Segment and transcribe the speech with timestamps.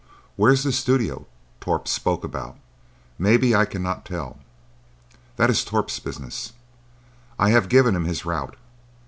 [0.35, 1.27] Where this studio
[1.59, 2.57] Torp spoke about
[3.19, 4.39] may be I cannot tell.
[5.35, 6.53] That is Torp's business.
[7.37, 8.55] I have given him his route.